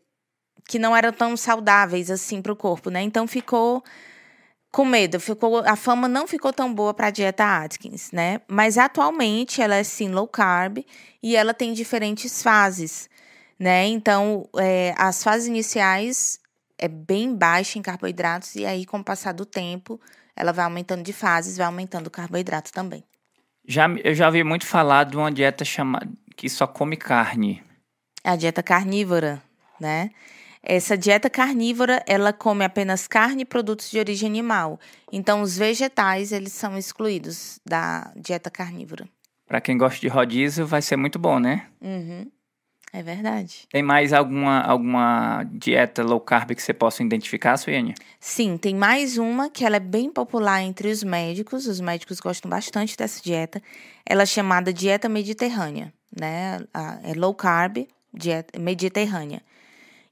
que 0.68 0.78
não 0.78 0.96
eram 0.96 1.12
tão 1.12 1.36
saudáveis 1.36 2.10
assim 2.10 2.40
para 2.40 2.52
o 2.52 2.56
corpo, 2.56 2.90
né? 2.90 3.02
Então 3.02 3.26
ficou 3.26 3.82
com 4.70 4.86
medo, 4.86 5.20
ficou 5.20 5.58
a 5.58 5.76
fama 5.76 6.08
não 6.08 6.26
ficou 6.26 6.52
tão 6.52 6.72
boa 6.72 6.94
para 6.94 7.08
a 7.08 7.10
dieta 7.10 7.44
Atkins, 7.62 8.10
né? 8.10 8.40
Mas 8.48 8.78
atualmente 8.78 9.60
ela 9.60 9.74
é 9.74 9.84
sim 9.84 10.08
low 10.08 10.26
carb 10.26 10.78
e 11.22 11.36
ela 11.36 11.52
tem 11.52 11.74
diferentes 11.74 12.42
fases, 12.42 13.08
né? 13.58 13.84
Então 13.86 14.48
é, 14.56 14.94
as 14.96 15.22
fases 15.22 15.46
iniciais 15.46 16.40
é 16.78 16.88
bem 16.88 17.36
baixa 17.36 17.78
em 17.78 17.82
carboidratos 17.82 18.54
e 18.54 18.64
aí 18.64 18.86
com 18.86 18.98
o 18.98 19.04
passar 19.04 19.32
do 19.32 19.44
tempo 19.44 20.00
ela 20.34 20.52
vai 20.52 20.64
aumentando 20.64 21.02
de 21.02 21.12
fases, 21.12 21.58
vai 21.58 21.66
aumentando 21.66 22.06
o 22.06 22.10
carboidrato 22.10 22.72
também. 22.72 23.04
Já, 23.68 23.86
eu 24.02 24.14
já 24.14 24.26
ouvi 24.26 24.42
muito 24.42 24.66
falar 24.66 25.04
de 25.04 25.16
uma 25.16 25.30
dieta 25.30 25.64
chamada 25.64 26.08
que 26.36 26.48
só 26.48 26.66
come 26.66 26.96
carne. 26.96 27.62
A 28.24 28.36
dieta 28.36 28.62
carnívora, 28.62 29.42
né? 29.80 30.10
Essa 30.62 30.96
dieta 30.96 31.28
carnívora, 31.28 32.02
ela 32.06 32.32
come 32.32 32.64
apenas 32.64 33.08
carne 33.08 33.42
e 33.42 33.44
produtos 33.44 33.90
de 33.90 33.98
origem 33.98 34.28
animal. 34.28 34.78
Então, 35.12 35.42
os 35.42 35.58
vegetais, 35.58 36.30
eles 36.30 36.52
são 36.52 36.78
excluídos 36.78 37.58
da 37.66 38.12
dieta 38.14 38.48
carnívora. 38.48 39.08
Para 39.46 39.60
quem 39.60 39.76
gosta 39.76 40.00
de 40.00 40.06
rodízio, 40.06 40.64
vai 40.64 40.80
ser 40.80 40.96
muito 40.96 41.18
bom, 41.18 41.40
né? 41.40 41.66
Uhum. 41.80 42.30
É 42.92 43.02
verdade. 43.02 43.66
Tem 43.70 43.82
mais 43.82 44.12
alguma, 44.12 44.60
alguma 44.60 45.44
dieta 45.44 46.02
low 46.02 46.20
carb 46.20 46.54
que 46.54 46.62
você 46.62 46.74
possa 46.74 47.02
identificar, 47.02 47.56
Suiane? 47.56 47.94
Sim, 48.20 48.58
tem 48.58 48.74
mais 48.74 49.16
uma 49.16 49.48
que 49.48 49.64
ela 49.64 49.76
é 49.76 49.80
bem 49.80 50.12
popular 50.12 50.62
entre 50.62 50.90
os 50.90 51.02
médicos. 51.02 51.66
Os 51.66 51.80
médicos 51.80 52.20
gostam 52.20 52.50
bastante 52.50 52.94
dessa 52.94 53.22
dieta. 53.22 53.62
Ela 54.04 54.22
é 54.22 54.26
chamada 54.26 54.74
dieta 54.74 55.08
mediterrânea, 55.08 55.92
né? 56.18 56.60
É 57.02 57.14
low 57.14 57.34
carb, 57.34 57.86
dieta 58.12 58.58
mediterrânea. 58.58 59.42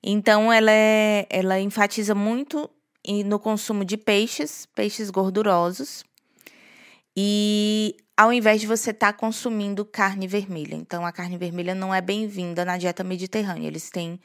Então, 0.02 0.52
ela, 0.52 0.70
é, 0.70 1.26
ela 1.28 1.60
enfatiza 1.60 2.14
muito 2.14 2.70
no 3.24 3.38
consumo 3.38 3.84
de 3.84 3.96
peixes, 3.96 4.66
peixes 4.74 5.10
gordurosos. 5.10 6.04
E 7.16 7.96
ao 8.16 8.32
invés 8.32 8.60
de 8.60 8.66
você 8.66 8.90
estar 8.90 9.12
tá 9.12 9.18
consumindo 9.18 9.82
carne 9.84 10.26
vermelha. 10.26 10.74
Então, 10.74 11.06
a 11.06 11.12
carne 11.12 11.38
vermelha 11.38 11.74
não 11.74 11.94
é 11.94 12.00
bem-vinda 12.02 12.64
na 12.64 12.76
dieta 12.76 13.02
mediterrânea. 13.02 13.66
Eles 13.66 13.88
têm. 13.90 14.20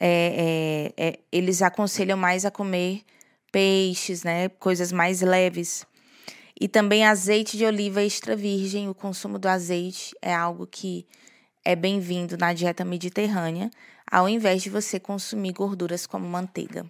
É, 0.00 0.92
é, 0.96 1.08
é, 1.08 1.18
eles 1.32 1.60
aconselham 1.60 2.16
mais 2.16 2.44
a 2.44 2.50
comer 2.50 3.02
peixes, 3.50 4.22
né? 4.22 4.48
Coisas 4.48 4.92
mais 4.92 5.20
leves. 5.20 5.84
E 6.60 6.66
também 6.66 7.04
azeite 7.04 7.56
de 7.56 7.64
oliva 7.64 8.02
extra 8.02 8.34
virgem. 8.34 8.88
O 8.88 8.94
consumo 8.94 9.38
do 9.38 9.46
azeite 9.46 10.14
é 10.20 10.34
algo 10.34 10.66
que 10.66 11.06
é 11.64 11.76
bem-vindo 11.76 12.36
na 12.36 12.52
dieta 12.52 12.84
mediterrânea, 12.84 13.70
ao 14.10 14.28
invés 14.28 14.62
de 14.62 14.70
você 14.70 14.98
consumir 14.98 15.52
gorduras 15.52 16.06
como 16.06 16.26
manteiga. 16.26 16.84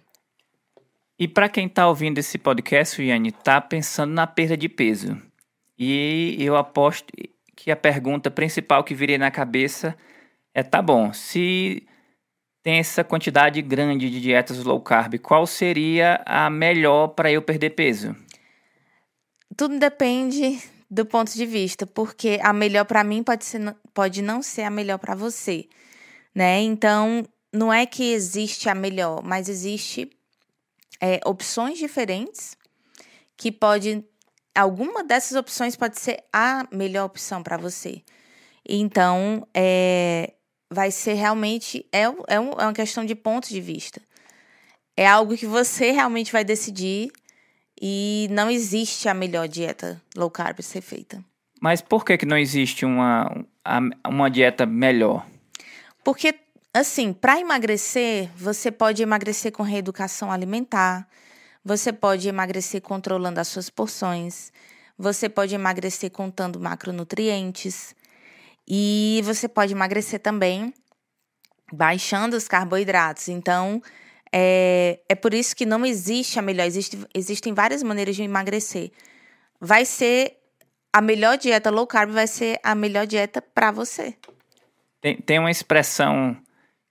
E 1.19 1.27
para 1.27 1.49
quem 1.49 1.67
está 1.67 1.87
ouvindo 1.87 2.17
esse 2.17 2.37
podcast, 2.37 3.01
Yane, 3.01 3.29
está 3.29 3.59
pensando 3.59 4.13
na 4.13 4.25
perda 4.25 4.55
de 4.55 4.69
peso. 4.69 5.21
E 5.77 6.35
eu 6.39 6.55
aposto 6.55 7.11
que 7.55 7.69
a 7.69 7.75
pergunta 7.75 8.31
principal 8.31 8.83
que 8.83 8.95
viria 8.95 9.17
na 9.17 9.29
cabeça 9.29 9.95
é: 10.53 10.63
tá 10.63 10.81
bom, 10.81 11.11
se 11.13 11.85
tem 12.63 12.79
essa 12.79 13.03
quantidade 13.03 13.61
grande 13.61 14.09
de 14.09 14.21
dietas 14.21 14.63
low 14.63 14.79
carb, 14.81 15.19
qual 15.19 15.45
seria 15.45 16.21
a 16.25 16.49
melhor 16.49 17.09
para 17.09 17.31
eu 17.31 17.41
perder 17.41 17.71
peso? 17.71 18.15
Tudo 19.55 19.77
depende 19.79 20.61
do 20.89 21.05
ponto 21.05 21.33
de 21.33 21.45
vista, 21.45 21.85
porque 21.85 22.39
a 22.41 22.51
melhor 22.51 22.85
para 22.85 23.03
mim 23.03 23.23
pode, 23.23 23.45
ser, 23.45 23.75
pode 23.93 24.21
não 24.21 24.41
ser 24.41 24.63
a 24.63 24.69
melhor 24.69 24.97
para 24.97 25.15
você, 25.15 25.67
né? 26.33 26.59
Então, 26.61 27.23
não 27.53 27.71
é 27.71 27.85
que 27.85 28.11
existe 28.11 28.69
a 28.69 28.75
melhor, 28.75 29.23
mas 29.23 29.49
existe 29.49 30.09
é, 30.99 31.19
opções 31.25 31.77
diferentes 31.77 32.57
que 33.37 33.51
podem 33.51 34.05
alguma 34.53 35.03
dessas 35.03 35.37
opções 35.37 35.75
pode 35.75 35.99
ser 35.99 36.23
a 36.33 36.67
melhor 36.71 37.05
opção 37.05 37.41
para 37.41 37.57
você. 37.57 38.03
Então, 38.67 39.47
é, 39.53 40.33
vai 40.69 40.91
ser 40.91 41.13
realmente. 41.13 41.85
É, 41.91 42.03
é, 42.03 42.35
é 42.35 42.39
uma 42.39 42.73
questão 42.73 43.05
de 43.05 43.15
ponto 43.15 43.47
de 43.47 43.61
vista. 43.61 44.01
É 44.95 45.07
algo 45.07 45.37
que 45.37 45.45
você 45.45 45.91
realmente 45.91 46.31
vai 46.31 46.43
decidir 46.43 47.11
e 47.79 48.27
não 48.31 48.49
existe 48.49 49.07
a 49.07 49.13
melhor 49.13 49.47
dieta 49.47 50.01
low 50.15 50.29
carb 50.29 50.59
ser 50.61 50.81
feita. 50.81 51.23
Mas 51.61 51.81
por 51.81 52.05
que, 52.05 52.17
que 52.17 52.25
não 52.25 52.37
existe 52.37 52.85
uma, 52.85 53.45
uma 54.07 54.29
dieta 54.29 54.65
melhor? 54.65 55.25
Porque, 56.03 56.35
assim, 56.73 57.11
para 57.13 57.39
emagrecer, 57.39 58.29
você 58.35 58.71
pode 58.71 59.03
emagrecer 59.03 59.51
com 59.51 59.63
reeducação 59.63 60.31
alimentar, 60.31 61.07
você 61.63 61.91
pode 61.91 62.27
emagrecer 62.27 62.81
controlando 62.81 63.39
as 63.39 63.47
suas 63.47 63.69
porções, 63.69 64.51
você 64.97 65.27
pode 65.27 65.53
emagrecer 65.53 66.09
contando 66.11 66.59
macronutrientes, 66.59 67.93
e 68.69 69.21
você 69.25 69.47
pode 69.47 69.73
emagrecer 69.73 70.19
também 70.19 70.71
baixando 71.73 72.37
os 72.37 72.47
carboidratos. 72.47 73.27
Então, 73.27 73.81
é, 74.31 74.99
é 75.07 75.15
por 75.15 75.33
isso 75.33 75.55
que 75.55 75.65
não 75.65 75.85
existe 75.85 76.39
a 76.39 76.41
melhor. 76.41 76.65
Existe, 76.65 76.97
existem 77.13 77.53
várias 77.53 77.83
maneiras 77.83 78.15
de 78.15 78.23
emagrecer. 78.23 78.91
Vai 79.59 79.85
ser 79.85 80.37
a 80.93 81.01
melhor 81.01 81.37
dieta 81.37 81.69
low 81.69 81.85
carb, 81.85 82.11
vai 82.11 82.27
ser 82.27 82.59
a 82.63 82.73
melhor 82.73 83.05
dieta 83.05 83.41
para 83.41 83.71
você. 83.71 84.15
Tem, 85.01 85.17
tem 85.17 85.39
uma 85.39 85.51
expressão 85.51 86.35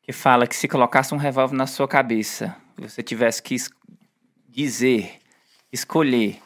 que 0.02 0.12
fala 0.12 0.46
que 0.46 0.56
se 0.56 0.68
colocasse 0.68 1.14
um 1.14 1.18
revólver 1.18 1.54
na 1.54 1.66
sua 1.66 1.86
cabeça, 1.86 2.56
você 2.76 3.02
tivesse 3.02 3.42
que 3.42 3.54
es 3.54 3.68
dizer, 4.48 5.18
escolher 5.72 6.40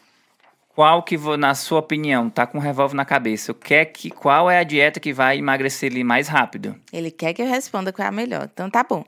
qual 0.75 1.02
que, 1.02 1.18
na 1.37 1.54
sua 1.54 1.80
opinião, 1.80 2.30
tá 2.30 2.46
com 2.46 2.58
um 2.58 2.61
revólver 2.61 2.94
na 2.94 3.04
cabeça, 3.04 3.52
o 3.52 3.54
que 3.54 3.75
é 3.75 3.84
que, 3.84 4.11
qual 4.11 4.50
é 4.50 4.58
a 4.58 4.64
dieta 4.64 4.99
que 4.99 5.12
vai 5.12 5.38
emagrecer 5.38 5.92
ele 5.92 6.02
mais 6.02 6.28
rápido? 6.28 6.75
Ele 6.92 7.11
quer 7.11 7.34
que 7.34 7.42
eu 7.42 7.46
responda 7.46 7.92
qual 7.92 8.06
é 8.06 8.08
a 8.08 8.12
melhor. 8.12 8.49
Então 8.52 8.70
tá 8.70 8.82
bom. 8.82 9.04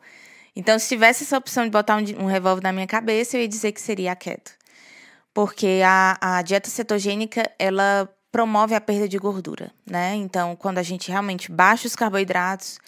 Então, 0.57 0.79
se 0.79 0.89
tivesse 0.89 1.25
essa 1.25 1.37
opção 1.37 1.65
de 1.65 1.71
botar 1.71 1.97
um, 1.97 2.25
um 2.25 2.27
revólver 2.27 2.63
na 2.63 2.73
minha 2.73 2.87
cabeça, 2.87 3.37
eu 3.37 3.43
ia 3.43 3.49
dizer 3.49 3.73
que 3.73 3.81
seria 3.81 4.13
a 4.13 4.17
keto. 4.17 4.53
Porque 5.33 5.83
a, 5.85 6.19
a 6.21 6.43
dieta 6.43 6.71
cetogênica, 6.71 7.51
ela 7.59 8.09
promove 8.31 8.75
a 8.75 8.81
perda 8.81 9.09
de 9.09 9.19
gordura, 9.19 9.73
né? 9.89 10.15
Então, 10.15 10.57
quando 10.57 10.79
a 10.79 10.83
gente 10.83 11.11
realmente 11.11 11.51
baixa 11.51 11.87
os 11.87 11.97
carboidratos 11.97 12.79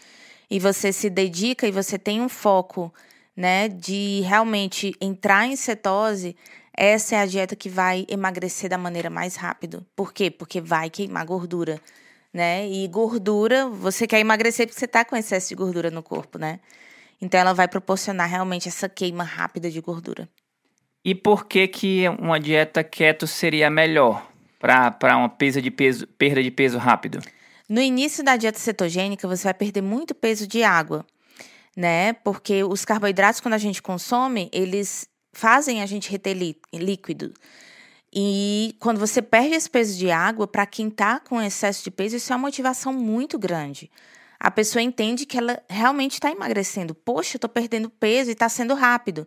e 0.50 0.58
você 0.58 0.92
se 0.92 1.08
dedica 1.11 1.66
e 1.66 1.73
você 1.73 1.99
tem 1.99 2.20
um 2.20 2.28
foco, 2.28 2.92
né, 3.37 3.68
de 3.68 4.23
realmente 4.23 4.94
entrar 5.00 5.46
em 5.46 5.56
cetose, 5.56 6.37
essa 6.76 7.16
é 7.16 7.20
a 7.20 7.26
dieta 7.26 7.54
que 7.54 7.68
vai 7.68 8.06
emagrecer 8.08 8.68
da 8.68 8.78
maneira 8.78 9.08
mais 9.11 9.37
rápida. 9.37 9.85
Por 9.94 10.12
quê? 10.12 10.30
Porque 10.30 10.61
vai 10.61 10.90
queimar 10.90 11.25
gordura, 11.25 11.80
né? 12.32 12.68
E 12.68 12.87
gordura, 12.88 13.68
você 13.68 14.06
quer 14.06 14.20
emagrecer 14.20 14.66
porque 14.66 14.78
você 14.78 14.85
está 14.85 15.04
com 15.04 15.16
excesso 15.16 15.49
de 15.49 15.54
gordura 15.54 15.90
no 15.90 16.02
corpo, 16.02 16.38
né? 16.38 16.61
Então 17.20 17.40
ela 17.40 17.52
vai 17.52 17.66
proporcionar 17.66 18.28
realmente 18.28 18.68
essa 18.68 18.88
queima 18.88 19.25
rápida 19.25 19.70
de 19.70 19.80
gordura. 19.80 20.28
E 21.04 21.14
por 21.14 21.46
que 21.46 21.68
que 21.68 22.08
uma 22.18 22.38
dieta 22.40 22.82
keto 22.82 23.26
seria 23.26 23.70
melhor 23.70 24.26
para 24.58 25.16
uma 25.16 25.28
perda 25.28 25.62
de 25.62 25.70
peso, 25.70 26.06
perda 26.06 26.42
de 26.42 26.50
peso 26.50 26.78
rápido? 26.78 27.20
No 27.68 27.80
início 27.80 28.25
da 28.25 28.37
dieta 28.37 28.58
cetogênica, 28.58 29.26
você 29.26 29.44
vai 29.44 29.54
perder 29.54 29.82
muito 29.82 30.14
peso 30.14 30.46
de 30.46 30.62
água, 30.62 31.04
né? 31.76 32.12
Porque 32.12 32.64
os 32.64 32.85
carboidratos, 32.85 33.40
quando 33.40 33.54
a 33.54 33.58
gente 33.58 33.82
consome, 33.82 34.50
eles 34.52 35.08
fazem 35.32 35.82
a 35.82 35.87
gente 35.87 36.11
reter 36.11 36.37
líquido. 36.73 37.32
E 38.12 38.75
quando 38.80 38.99
você 38.99 39.20
perde 39.20 39.54
esse 39.54 39.68
peso 39.68 39.96
de 39.99 40.11
água, 40.11 40.46
para 40.46 40.64
quem 40.64 40.88
está 40.88 41.20
com 41.20 41.40
excesso 41.40 41.85
de 41.85 41.90
peso, 41.90 42.16
isso 42.16 42.32
é 42.32 42.37
uma 42.37 42.46
motivação 42.46 42.92
muito 42.92 43.38
grande 43.38 43.90
a 44.38 44.50
pessoa 44.50 44.82
entende 44.82 45.26
que 45.26 45.38
ela 45.38 45.62
realmente 45.68 46.14
está 46.14 46.30
emagrecendo. 46.30 46.94
Poxa, 46.94 47.36
estou 47.36 47.48
perdendo 47.48 47.90
peso 47.90 48.30
e 48.30 48.32
está 48.32 48.48
sendo 48.48 48.74
rápido. 48.74 49.26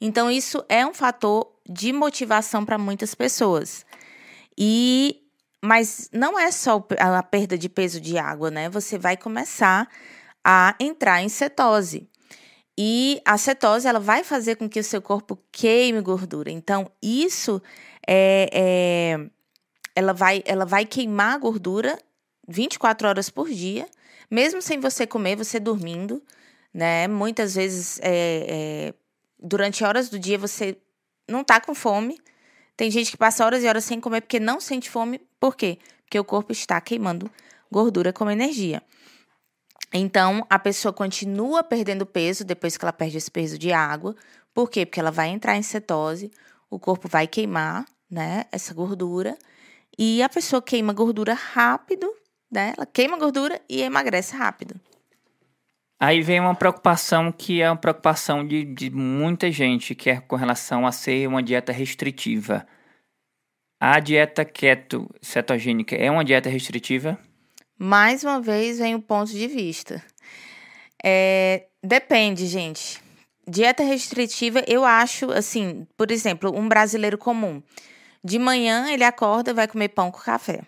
Então, 0.00 0.30
isso 0.30 0.64
é 0.68 0.86
um 0.86 0.94
fator 0.94 1.50
de 1.68 1.92
motivação 1.92 2.64
para 2.64 2.78
muitas 2.78 3.14
pessoas. 3.14 3.84
E 4.56 5.22
mas 5.60 6.08
não 6.12 6.38
é 6.38 6.52
só 6.52 6.86
a 6.98 7.22
perda 7.22 7.58
de 7.58 7.68
peso 7.68 8.00
de 8.00 8.16
água, 8.16 8.50
né? 8.50 8.68
Você 8.68 8.96
vai 8.96 9.16
começar 9.16 9.88
a 10.44 10.74
entrar 10.78 11.20
em 11.20 11.28
cetose. 11.28 12.08
E 12.78 13.20
a 13.24 13.36
cetose 13.36 13.88
ela 13.88 13.98
vai 13.98 14.22
fazer 14.22 14.54
com 14.54 14.68
que 14.68 14.78
o 14.78 14.84
seu 14.84 15.02
corpo 15.02 15.36
queime 15.50 16.00
gordura. 16.00 16.48
Então, 16.48 16.88
isso 17.02 17.60
é, 18.06 18.48
é 18.52 19.30
ela, 19.96 20.12
vai, 20.12 20.44
ela 20.46 20.64
vai 20.64 20.86
queimar 20.86 21.40
gordura 21.40 21.98
24 22.46 23.08
horas 23.08 23.28
por 23.28 23.48
dia 23.48 23.88
mesmo 24.30 24.60
sem 24.60 24.80
você 24.80 25.06
comer, 25.06 25.36
você 25.36 25.58
dormindo, 25.58 26.22
né? 26.72 27.08
Muitas 27.08 27.54
vezes, 27.54 27.98
é, 28.02 28.46
é, 28.48 28.94
durante 29.38 29.84
horas 29.84 30.08
do 30.08 30.18
dia, 30.18 30.38
você 30.38 30.76
não 31.28 31.42
tá 31.44 31.60
com 31.60 31.74
fome. 31.74 32.20
Tem 32.76 32.90
gente 32.90 33.10
que 33.10 33.16
passa 33.16 33.44
horas 33.44 33.62
e 33.62 33.66
horas 33.66 33.84
sem 33.84 34.00
comer 34.00 34.20
porque 34.20 34.38
não 34.38 34.60
sente 34.60 34.88
fome. 34.88 35.20
Por 35.40 35.56
quê? 35.56 35.78
Porque 36.04 36.18
o 36.18 36.24
corpo 36.24 36.52
está 36.52 36.80
queimando 36.80 37.30
gordura 37.70 38.12
como 38.12 38.30
energia. 38.30 38.82
Então, 39.92 40.46
a 40.50 40.58
pessoa 40.58 40.92
continua 40.92 41.62
perdendo 41.62 42.04
peso 42.04 42.44
depois 42.44 42.76
que 42.76 42.84
ela 42.84 42.92
perde 42.92 43.16
esse 43.16 43.30
peso 43.30 43.58
de 43.58 43.72
água. 43.72 44.14
Por 44.52 44.70
quê? 44.70 44.84
Porque 44.84 45.00
ela 45.00 45.10
vai 45.10 45.28
entrar 45.28 45.56
em 45.56 45.62
cetose, 45.62 46.30
o 46.68 46.78
corpo 46.78 47.08
vai 47.08 47.26
queimar, 47.26 47.86
né, 48.10 48.44
essa 48.52 48.74
gordura. 48.74 49.38
E 49.98 50.22
a 50.22 50.28
pessoa 50.28 50.60
queima 50.60 50.92
gordura 50.92 51.34
rápido 51.34 52.12
né? 52.50 52.74
Ela 52.76 52.86
queima 52.86 53.18
gordura 53.18 53.60
e 53.68 53.82
emagrece 53.82 54.36
rápido. 54.36 54.74
Aí 56.00 56.22
vem 56.22 56.38
uma 56.38 56.54
preocupação 56.54 57.32
que 57.32 57.60
é 57.60 57.68
uma 57.68 57.76
preocupação 57.76 58.46
de, 58.46 58.64
de 58.64 58.88
muita 58.88 59.50
gente, 59.50 59.94
que 59.94 60.10
é 60.10 60.20
com 60.20 60.36
relação 60.36 60.86
a 60.86 60.92
ser 60.92 61.26
uma 61.26 61.42
dieta 61.42 61.72
restritiva. 61.72 62.64
A 63.80 63.98
dieta 63.98 64.44
keto 64.44 65.08
cetogênica 65.20 65.96
é 65.96 66.10
uma 66.10 66.24
dieta 66.24 66.48
restritiva? 66.48 67.18
Mais 67.76 68.22
uma 68.22 68.40
vez 68.40 68.78
vem 68.78 68.94
o 68.94 69.02
ponto 69.02 69.30
de 69.30 69.46
vista. 69.48 70.02
É, 71.04 71.66
depende, 71.82 72.46
gente. 72.46 73.00
Dieta 73.46 73.82
restritiva, 73.82 74.62
eu 74.66 74.84
acho, 74.84 75.30
assim, 75.32 75.86
por 75.96 76.10
exemplo, 76.10 76.56
um 76.56 76.68
brasileiro 76.68 77.16
comum. 77.16 77.62
De 78.22 78.38
manhã 78.38 78.90
ele 78.90 79.04
acorda 79.04 79.50
e 79.50 79.54
vai 79.54 79.66
comer 79.66 79.88
pão 79.88 80.10
com 80.10 80.18
café. 80.18 80.62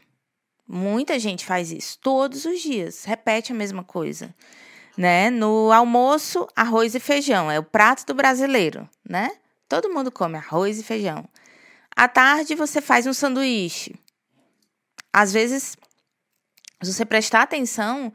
Muita 0.73 1.19
gente 1.19 1.45
faz 1.45 1.73
isso 1.73 1.99
todos 2.01 2.45
os 2.45 2.61
dias, 2.61 3.03
repete 3.03 3.51
a 3.51 3.55
mesma 3.57 3.83
coisa. 3.83 4.33
Né? 4.97 5.29
No 5.29 5.73
almoço, 5.73 6.47
arroz 6.55 6.95
e 6.95 7.01
feijão, 7.01 7.51
é 7.51 7.59
o 7.59 7.65
prato 7.65 8.07
do 8.07 8.15
brasileiro, 8.15 8.89
né? 9.09 9.33
Todo 9.69 9.93
mundo 9.93 10.13
come 10.13 10.37
arroz 10.37 10.79
e 10.79 10.85
feijão. 10.85 11.29
À 11.97 12.07
tarde 12.07 12.55
você 12.55 12.81
faz 12.81 13.05
um 13.05 13.13
sanduíche. 13.13 13.97
Às 15.13 15.33
vezes, 15.33 15.77
se 16.81 16.93
você 16.93 17.05
prestar 17.05 17.43
atenção, 17.43 18.13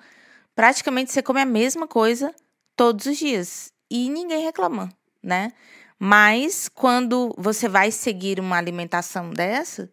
praticamente 0.55 1.11
você 1.11 1.21
come 1.21 1.41
a 1.41 1.45
mesma 1.45 1.89
coisa 1.89 2.33
todos 2.73 3.05
os 3.05 3.17
dias 3.17 3.73
e 3.91 4.09
ninguém 4.09 4.45
reclama, 4.45 4.89
né? 5.21 5.51
Mas 5.99 6.69
quando 6.69 7.35
você 7.37 7.67
vai 7.67 7.91
seguir 7.91 8.39
uma 8.39 8.57
alimentação 8.57 9.29
dessa, 9.31 9.89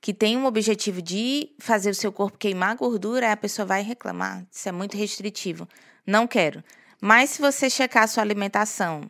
que 0.00 0.14
tem 0.14 0.36
um 0.36 0.46
objetivo 0.46 1.02
de 1.02 1.50
fazer 1.58 1.90
o 1.90 1.94
seu 1.94 2.10
corpo 2.10 2.38
queimar 2.38 2.74
gordura, 2.76 3.30
a 3.30 3.36
pessoa 3.36 3.66
vai 3.66 3.82
reclamar. 3.82 4.46
Isso 4.50 4.68
é 4.68 4.72
muito 4.72 4.96
restritivo. 4.96 5.68
Não 6.06 6.26
quero. 6.26 6.64
Mas 7.00 7.30
se 7.30 7.42
você 7.42 7.68
checar 7.68 8.04
a 8.04 8.06
sua 8.06 8.22
alimentação, 8.22 9.02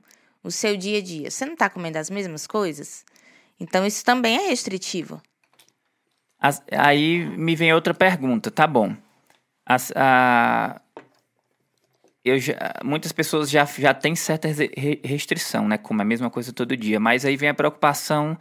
o 0.43 0.51
seu 0.51 0.77
dia 0.77 0.99
a 0.99 1.03
dia, 1.03 1.31
você 1.31 1.45
não 1.45 1.53
está 1.53 1.71
comendo 1.71 1.99
as 1.99 2.11
mesmas 2.11 2.47
coisas? 2.47 3.05
Então 3.59 3.87
isso 3.87 4.05
também 4.05 4.37
é 4.37 4.49
restritivo. 4.49 5.23
As, 6.39 6.63
aí 6.73 7.25
me 7.37 7.55
vem 7.55 7.73
outra 7.73 7.95
pergunta, 7.95 8.51
tá 8.51 8.67
bom. 8.67 8.97
As, 9.67 9.93
a, 9.95 10.81
eu 12.25 12.39
já, 12.39 12.55
muitas 12.83 13.13
pessoas 13.13 13.51
já, 13.51 13.65
já 13.65 13.95
têm 13.95 14.17
certa 14.17 14.49
restrição, 15.05 15.69
né? 15.69 15.79
Como 15.79 16.01
é 16.01 16.05
a 16.05 16.07
mesma 16.07 16.31
coisa 16.31 16.53
todo 16.53 16.77
dia. 16.77 16.99
Mas 16.99 17.25
aí 17.25 17.37
vem 17.37 17.51
a 17.51 17.55
preocupação 17.55 18.37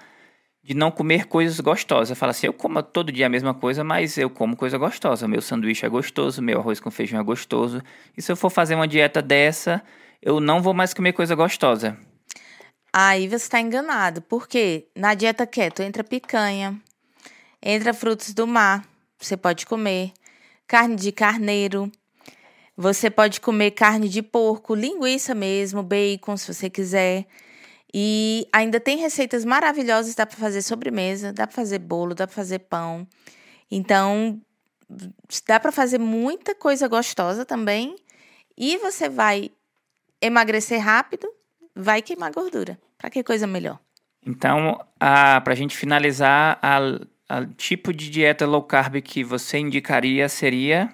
de 0.70 0.76
não 0.76 0.92
comer 0.92 1.26
coisas 1.26 1.60
gostosas. 1.60 2.16
Fala 2.16 2.30
assim, 2.30 2.46
eu 2.46 2.54
como 2.54 2.84
todo 2.84 3.12
dia 3.12 3.26
a 3.26 3.30
mesma 3.30 3.56
coisa, 3.56 3.84
mas 3.84 4.20
eu 4.20 4.30
como 4.30 4.56
coisa 4.56 4.78
gostosa. 4.78 5.28
Meu 5.28 5.42
sanduíche 5.42 5.84
é 5.84 5.90
gostoso, 5.90 6.44
meu 6.44 6.60
arroz 6.60 6.80
com 6.80 6.92
feijão 6.92 7.20
é 7.20 7.24
gostoso. 7.24 7.82
E 8.16 8.22
se 8.22 8.32
eu 8.32 8.36
for 8.36 8.52
fazer 8.52 8.76
uma 8.76 8.88
dieta 8.88 9.20
dessa, 9.20 9.82
eu 10.22 10.40
não 10.40 10.62
vou 10.62 10.72
mais 10.72 10.94
comer 10.94 11.14
coisa 11.14 11.34
gostosa. 11.34 11.98
Aí 12.94 13.28
você 13.28 13.38
está 13.38 13.60
enganado. 13.60 14.22
porque 14.22 14.86
Na 14.96 15.16
dieta 15.16 15.48
keto 15.48 15.82
entra 15.82 16.04
picanha, 16.04 16.80
entra 17.64 17.92
frutos 17.92 18.32
do 18.32 18.46
mar, 18.46 18.86
você 19.18 19.36
pode 19.36 19.66
comer, 19.66 20.12
carne 20.68 20.96
de 20.96 21.12
carneiro, 21.12 21.92
você 22.78 23.10
pode 23.10 23.42
comer 23.42 23.72
carne 23.72 24.08
de 24.08 24.22
porco, 24.22 24.76
linguiça 24.76 25.34
mesmo, 25.34 25.82
bacon, 25.82 26.38
se 26.38 26.54
você 26.54 26.70
quiser. 26.70 27.26
E 27.94 28.48
ainda 28.54 28.80
tem 28.80 28.98
receitas 28.98 29.44
maravilhosas, 29.44 30.14
dá 30.16 30.26
para 30.26 30.38
fazer 30.38 30.62
sobremesa, 30.62 31.34
dá 31.34 31.48
para 31.48 31.56
fazer 31.56 31.80
bolo, 31.80 32.14
dá 32.14 32.28
para 32.28 32.36
fazer 32.36 32.60
pão. 32.60 33.08
Então, 33.72 34.40
dá 35.48 35.60
para 35.60 35.72
fazer 35.72 35.98
muita 35.98 36.54
coisa 36.54 36.88
gostosa 36.88 37.46
também. 37.46 37.96
E 38.58 38.78
você 38.78 39.10
vai 39.10 39.50
emagrecer 40.22 40.80
rápido, 40.80 41.28
vai 41.76 42.02
queimar 42.02 42.32
gordura. 42.32 42.80
Para 42.98 43.10
que 43.10 43.24
coisa 43.24 43.48
melhor? 43.48 43.80
Então, 44.26 44.80
para 45.00 45.54
a 45.54 45.56
gente 45.56 45.76
finalizar, 45.76 46.60
a 46.62 47.46
tipo 47.58 47.94
de 47.94 48.10
dieta 48.10 48.46
low 48.46 48.64
carb 48.64 49.02
que 49.02 49.24
você 49.24 49.58
indicaria 49.58 50.28
seria? 50.28 50.94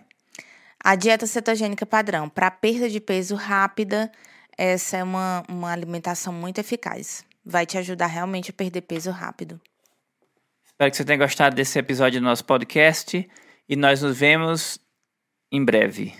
A 0.83 0.95
dieta 0.95 1.25
cetogênica 1.25 1.85
padrão, 1.85 2.29
para 2.29 2.51
perda 2.51 2.87
de 2.87 2.99
peso 2.99 3.35
rápida, 3.35 4.11
essa 4.57 4.97
é 4.97 5.03
uma, 5.03 5.43
uma 5.49 5.71
alimentação 5.71 6.33
muito 6.33 6.59
eficaz. 6.59 7.25
Vai 7.45 7.65
te 7.65 7.77
ajudar 7.77 8.07
realmente 8.07 8.51
a 8.51 8.53
perder 8.53 8.81
peso 8.81 9.11
rápido. 9.11 9.59
Espero 10.65 10.91
que 10.91 10.97
você 10.97 11.05
tenha 11.05 11.17
gostado 11.17 11.55
desse 11.55 11.77
episódio 11.79 12.19
do 12.19 12.23
nosso 12.23 12.43
podcast 12.43 13.29
e 13.67 13.75
nós 13.75 14.01
nos 14.01 14.17
vemos 14.17 14.79
em 15.51 15.63
breve. 15.63 16.13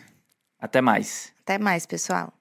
Até 0.59 0.81
mais. 0.81 1.33
Até 1.41 1.57
mais, 1.57 1.85
pessoal. 1.85 2.34